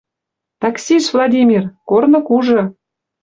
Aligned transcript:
Таксиш, 0.61 1.05
Владимир! 1.15 1.63
Корны 1.89 2.19
кужы 2.27 2.61